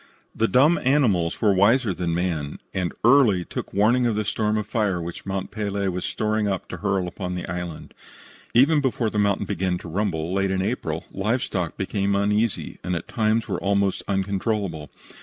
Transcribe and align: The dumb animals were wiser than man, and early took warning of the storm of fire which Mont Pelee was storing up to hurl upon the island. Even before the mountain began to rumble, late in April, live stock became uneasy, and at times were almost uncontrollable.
The 0.33 0.47
dumb 0.47 0.79
animals 0.79 1.41
were 1.43 1.53
wiser 1.53 1.93
than 1.93 2.15
man, 2.15 2.57
and 2.73 2.91
early 3.03 3.45
took 3.45 3.71
warning 3.71 4.07
of 4.07 4.15
the 4.15 4.25
storm 4.25 4.57
of 4.57 4.65
fire 4.65 4.99
which 4.99 5.27
Mont 5.27 5.51
Pelee 5.51 5.89
was 5.89 6.05
storing 6.05 6.47
up 6.47 6.67
to 6.69 6.77
hurl 6.77 7.07
upon 7.07 7.35
the 7.35 7.45
island. 7.45 7.93
Even 8.55 8.81
before 8.81 9.11
the 9.11 9.19
mountain 9.19 9.45
began 9.45 9.77
to 9.77 9.87
rumble, 9.87 10.33
late 10.33 10.49
in 10.49 10.59
April, 10.63 11.05
live 11.11 11.43
stock 11.43 11.77
became 11.77 12.15
uneasy, 12.15 12.79
and 12.83 12.95
at 12.95 13.07
times 13.07 13.47
were 13.47 13.59
almost 13.61 14.01
uncontrollable. 14.07 14.89